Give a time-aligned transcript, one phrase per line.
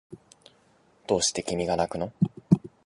[1.05, 2.11] どうして君がなくの